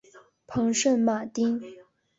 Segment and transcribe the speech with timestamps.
[0.47, 1.61] 蓬圣马丁。